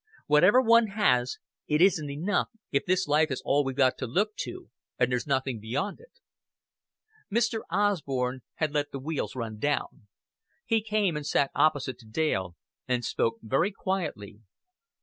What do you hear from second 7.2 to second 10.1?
Mr. Osborn had let the wheels run down.